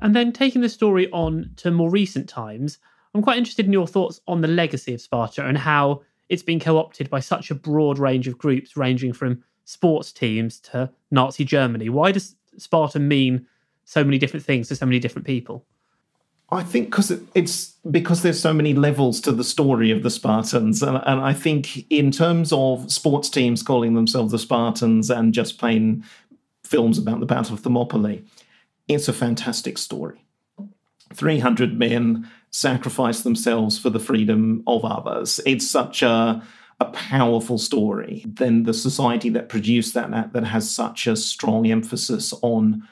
[0.03, 2.79] And then taking the story on to more recent times,
[3.15, 6.61] I'm quite interested in your thoughts on the legacy of Sparta and how it's been
[6.61, 11.45] co opted by such a broad range of groups, ranging from sports teams to Nazi
[11.45, 11.89] Germany.
[11.89, 13.47] Why does Sparta mean
[13.87, 15.65] so many different things to so many different people?
[16.51, 20.83] I think because it's because there's so many levels to the story of the Spartans,
[20.83, 25.59] and, and, I think in terms of sports teams calling themselves the Spartans and just
[25.59, 26.05] plain
[26.63, 28.23] films about the Battle of Thermopylae,
[28.87, 30.25] it's a fantastic story.
[31.15, 35.41] 300 men sacrifice themselves for the freedom of others.
[35.47, 36.43] It's such a
[36.79, 38.23] a powerful story.
[38.27, 42.87] Then the society that produced that that has such a strong emphasis on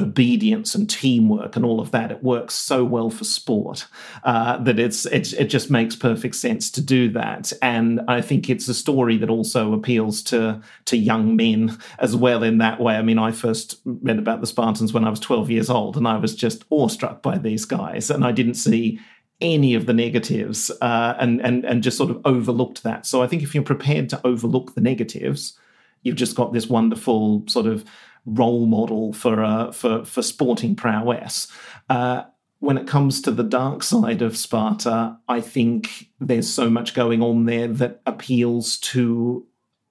[0.00, 2.10] obedience and teamwork and all of that.
[2.10, 3.86] It works so well for sport
[4.24, 7.52] uh, that it's, it's it just makes perfect sense to do that.
[7.62, 12.42] And I think it's a story that also appeals to to young men as well
[12.42, 12.96] in that way.
[12.96, 16.08] I mean, I first read about the Spartans when I was 12 years old, and
[16.08, 18.98] I was just awestruck by these guys, and I didn't see
[19.40, 23.06] any of the negatives uh, and and and just sort of overlooked that.
[23.06, 25.58] So I think if you're prepared to overlook the negatives,
[26.02, 27.84] you've just got this wonderful sort of
[28.26, 31.48] role model for uh, for for sporting prowess.
[31.88, 32.24] Uh,
[32.60, 37.22] when it comes to the dark side of Sparta, I think there's so much going
[37.22, 39.46] on there that appeals to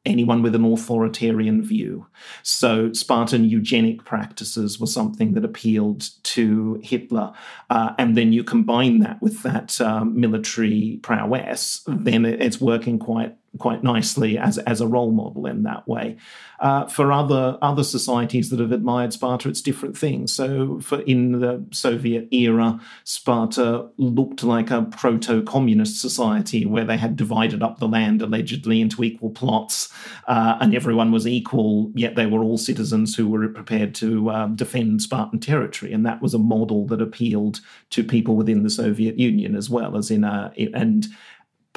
[0.05, 2.05] anyone with an authoritarian view.
[2.43, 7.33] So, Spartan eugenic practices were something that appealed to Hitler.
[7.69, 13.35] Uh, and then you combine that with that um, military prowess, then it's working quite
[13.57, 16.17] quite nicely as as a role model in that way.
[16.59, 20.31] Uh, for other other societies that have admired Sparta, it's different things.
[20.31, 27.15] So, for in the Soviet era, Sparta looked like a proto-communist society where they had
[27.15, 29.91] divided up the land allegedly into equal plots,
[30.27, 31.91] uh, and everyone was equal.
[31.95, 36.21] Yet they were all citizens who were prepared to uh, defend Spartan territory, and that
[36.21, 40.23] was a model that appealed to people within the Soviet Union as well as in
[40.23, 41.07] a and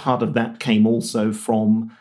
[0.03, 1.97] part of that came also from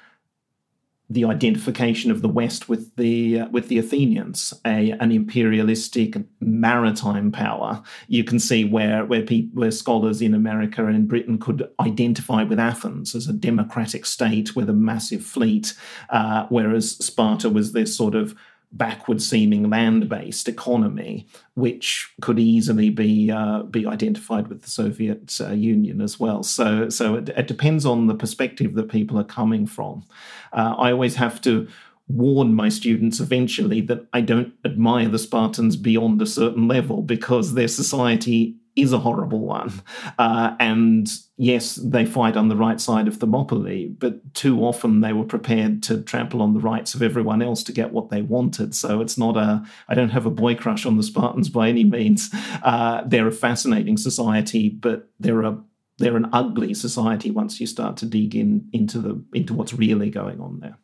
[1.07, 7.31] the identification of the West with the uh, with the Athenians, a an imperialistic maritime
[7.31, 7.83] power.
[8.07, 9.23] You can see where where
[9.53, 14.55] where scholars in America and in Britain could identify with Athens as a democratic state
[14.55, 15.73] with a massive fleet,
[16.09, 18.33] uh, whereas Sparta was this sort of
[18.73, 25.39] backward seeming land based economy, which could easily be uh, be identified with the Soviet
[25.41, 26.43] uh, Union as well.
[26.43, 30.05] So, so it, it, depends on the perspective that people are coming from.
[30.53, 31.67] Uh, I always have to
[32.07, 37.53] warn my students eventually that I don't admire the Spartans beyond a certain level because
[37.53, 39.71] their society is a horrible one.
[40.17, 45.13] Uh, and yes, they fight on the right side of Thermopylae, but too often they
[45.13, 48.73] were prepared to trample on the rights of everyone else to get what they wanted.
[48.73, 51.83] So it's not a, I don't have a boy crush on the Spartans by any
[51.83, 52.29] means.
[52.63, 55.61] Uh, they're a fascinating society, but they're a
[55.97, 60.09] they're an ugly society once you start to dig in into the into what's really
[60.09, 60.77] going on there.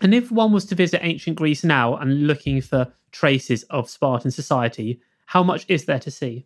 [0.00, 4.30] And if one was to visit ancient Greece now and looking for traces of Spartan
[4.30, 5.00] society,
[5.30, 6.44] how much is there to see?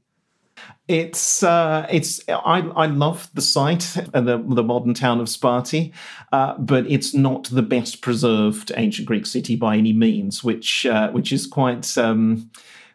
[0.89, 5.95] It's uh, it's I, I love the site and the the modern town of Sparti,
[6.33, 11.11] uh, but it's not the best preserved ancient Greek city by any means, which uh,
[11.13, 11.97] which is quite.
[11.97, 12.51] Um,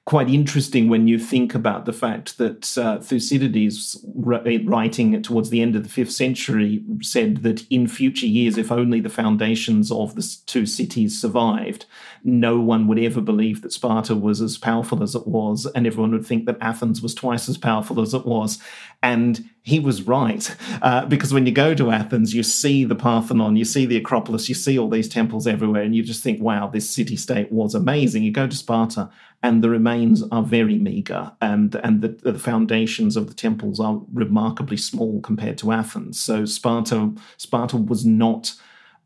[0.06, 5.76] quite interesting when you think about the fact that uh, Thucydides, writing towards the end
[5.76, 10.38] of the fifth century, said that in future years, if only the foundations of the
[10.47, 11.86] two cities survived,
[12.24, 16.12] no one would ever believe that Sparta was as powerful as it was, and everyone
[16.12, 18.60] would think that Athens was twice as powerful as it was.
[19.02, 23.56] And he was right, uh, because when you go to Athens, you see the Parthenon,
[23.56, 26.68] you see the Acropolis, you see all these temples everywhere, and you just think, wow,
[26.68, 28.24] this city state was amazing.
[28.24, 29.10] You go to Sparta,
[29.42, 34.02] and the remains are very meager, and and the, the foundations of the temples are
[34.14, 36.20] remarkably small compared to Athens.
[36.20, 38.54] So Sparta Sparta was not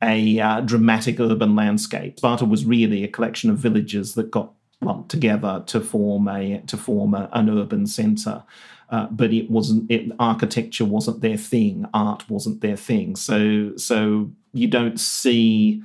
[0.01, 2.17] a uh, dramatic urban landscape.
[2.17, 6.77] Sparta was really a collection of villages that got lumped together to form a to
[6.77, 8.43] form a, an urban center.
[8.89, 9.89] Uh, but it wasn't.
[9.89, 11.85] It, architecture wasn't their thing.
[11.93, 13.15] Art wasn't their thing.
[13.15, 15.83] So so you don't see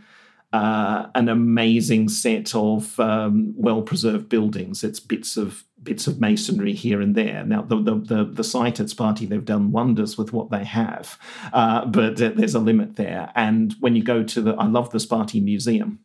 [0.53, 4.83] uh, an amazing set of um, well preserved buildings.
[4.83, 7.45] It's bits of bits of masonry here and there.
[7.45, 11.19] Now, the the the, the site at Sparti, they've done wonders with what they have,
[11.53, 13.31] uh, but there's a limit there.
[13.35, 16.01] And when you go to the, I love the Sparti Museum.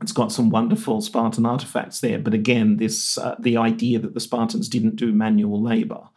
[0.00, 4.20] It's got some wonderful Spartan artifacts there, but again, this uh, the idea that the
[4.20, 6.08] Spartans didn't do manual labor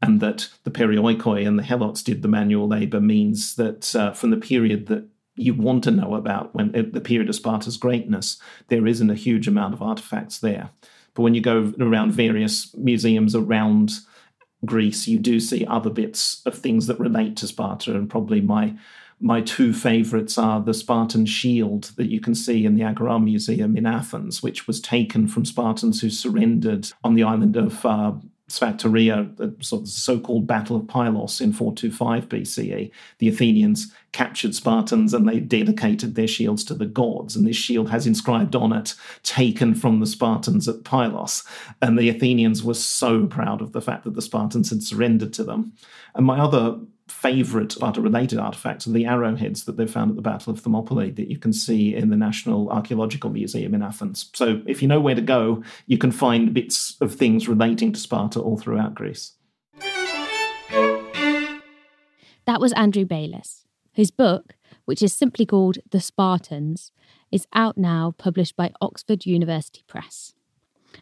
[0.00, 4.30] and that the perioikoi and the helots did the manual labor means that uh, from
[4.30, 5.08] the period that
[5.38, 9.48] you want to know about when the period of Sparta's greatness, there isn't a huge
[9.48, 10.70] amount of artifacts there.
[11.14, 13.92] But when you go around various museums around
[14.64, 17.94] Greece, you do see other bits of things that relate to Sparta.
[17.94, 18.76] And probably my
[19.20, 23.76] my two favorites are the Spartan shield that you can see in the Agora Museum
[23.76, 28.12] in Athens, which was taken from Spartans who surrendered on the island of uh,
[28.48, 32.90] Sphacteria, the sort of so-called Battle of Pylos in 425 BCE.
[33.18, 37.36] The Athenians captured Spartans and they dedicated their shields to the gods.
[37.36, 41.44] And this shield has inscribed on it, taken from the Spartans at Pylos.
[41.82, 45.44] And the Athenians were so proud of the fact that the Spartans had surrendered to
[45.44, 45.74] them.
[46.14, 46.78] And my other
[47.08, 51.30] favorite related artifacts are the arrowheads that they found at the Battle of Thermopylae that
[51.30, 54.30] you can see in the National Archaeological Museum in Athens.
[54.34, 58.00] So if you know where to go, you can find bits of things relating to
[58.00, 59.32] Sparta all throughout Greece.
[62.46, 64.54] That was Andrew Bayliss, whose book,
[64.84, 66.92] which is simply called The Spartans,
[67.30, 70.34] is out now, published by Oxford University Press.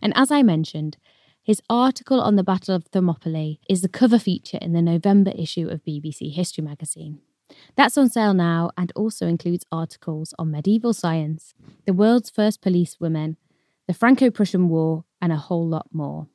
[0.03, 0.97] And as I mentioned,
[1.47, 5.69] his article on the Battle of Thermopylae is the cover feature in the November issue
[5.69, 7.21] of BBC History magazine.
[7.77, 12.97] That's on sale now and also includes articles on medieval science, the world's first police
[12.99, 13.37] women,
[13.87, 16.27] the Franco Prussian War, and a whole lot more.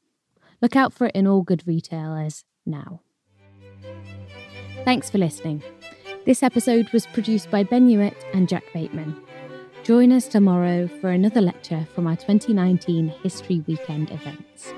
[0.62, 3.02] Look out for it in all good retailers now.
[4.86, 5.62] Thanks for listening.
[6.26, 9.22] This episode was produced by Ben Hewitt and Jack Bateman.
[9.84, 14.74] Join us tomorrow for another lecture from our 2019 History Weekend events.